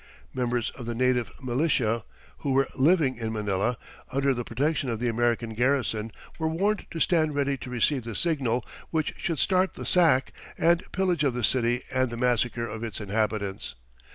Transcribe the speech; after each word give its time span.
Members 0.33 0.71
of 0.71 0.87
the 0.87 0.95
native 0.95 1.29
militia 1.43 2.03
who 2.39 2.53
were 2.53 2.67
living 2.73 3.17
in 3.17 3.31
Manila 3.31 3.77
under 4.11 4.33
the 4.33 4.43
protection 4.43 4.89
of 4.89 4.99
the 4.99 5.07
American 5.07 5.53
garrison 5.53 6.11
were 6.39 6.47
warned 6.47 6.87
to 6.89 6.99
stand 6.99 7.35
ready 7.35 7.55
to 7.57 7.69
receive 7.69 8.03
the 8.03 8.15
signal 8.15 8.65
which 8.89 9.13
should 9.17 9.37
start 9.37 9.75
the 9.75 9.85
sack 9.85 10.33
and 10.57 10.91
pillage 10.91 11.23
of 11.23 11.35
the 11.35 11.43
city 11.43 11.83
and 11.91 12.09
the 12.09 12.17
massacre 12.17 12.65
of 12.67 12.83
its 12.83 12.99
inhabitants. 12.99 13.75